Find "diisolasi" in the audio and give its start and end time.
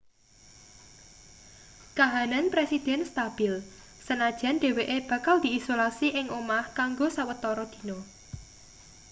5.45-6.07